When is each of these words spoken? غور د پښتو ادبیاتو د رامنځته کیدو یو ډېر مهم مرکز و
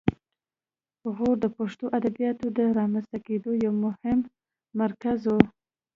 غور 1.15 1.35
د 1.43 1.45
پښتو 1.57 1.85
ادبیاتو 1.97 2.45
د 2.57 2.59
رامنځته 2.77 3.17
کیدو 3.25 3.49
یو 3.63 3.63
ډېر 3.63 3.73
مهم 3.83 4.19
مرکز 4.81 5.19
و 5.27 5.31